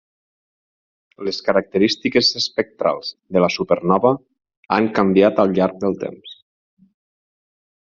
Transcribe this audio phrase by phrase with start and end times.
[1.27, 4.15] Les característiques espectrals de la supernova
[4.81, 6.39] han canviat al llarg del temps.